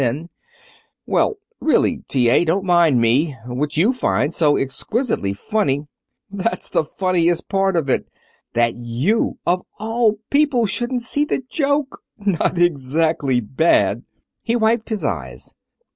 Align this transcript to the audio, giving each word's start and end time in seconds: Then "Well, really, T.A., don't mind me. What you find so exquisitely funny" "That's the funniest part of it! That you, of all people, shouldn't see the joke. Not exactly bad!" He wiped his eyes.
Then 0.01 0.29
"Well, 1.05 1.37
really, 1.59 2.03
T.A., 2.07 2.43
don't 2.43 2.65
mind 2.65 2.99
me. 2.99 3.35
What 3.45 3.77
you 3.77 3.93
find 3.93 4.33
so 4.33 4.57
exquisitely 4.57 5.33
funny" 5.33 5.85
"That's 6.43 6.69
the 6.69 6.83
funniest 6.83 7.49
part 7.49 7.75
of 7.77 7.87
it! 7.87 8.07
That 8.53 8.73
you, 8.73 9.37
of 9.45 9.61
all 9.77 10.17
people, 10.31 10.65
shouldn't 10.65 11.03
see 11.03 11.23
the 11.23 11.43
joke. 11.47 12.01
Not 12.17 12.57
exactly 12.57 13.41
bad!" 13.41 14.01
He 14.41 14.55
wiped 14.55 14.89
his 14.89 15.05
eyes. 15.05 15.53